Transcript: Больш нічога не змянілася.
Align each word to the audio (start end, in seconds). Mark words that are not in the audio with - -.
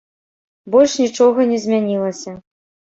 Больш 0.77 0.97
нічога 1.05 1.39
не 1.55 1.63
змянілася. 1.69 2.39